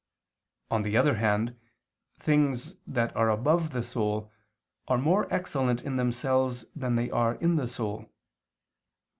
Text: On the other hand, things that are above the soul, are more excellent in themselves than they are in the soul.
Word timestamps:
On 0.71 0.81
the 0.81 0.97
other 0.97 1.17
hand, 1.17 1.59
things 2.17 2.73
that 2.87 3.15
are 3.15 3.29
above 3.29 3.69
the 3.69 3.83
soul, 3.83 4.31
are 4.87 4.97
more 4.97 5.31
excellent 5.31 5.83
in 5.83 5.97
themselves 5.97 6.65
than 6.75 6.95
they 6.95 7.11
are 7.11 7.35
in 7.35 7.55
the 7.55 7.67
soul. 7.67 8.09